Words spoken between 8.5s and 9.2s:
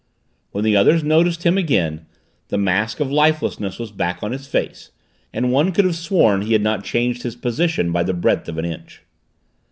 an inch.